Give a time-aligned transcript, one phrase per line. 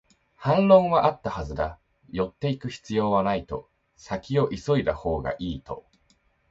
[0.35, 1.77] 反論はあったはずだ、
[2.09, 5.85] 寄っていく必要はないと、先を急いだほうがいいと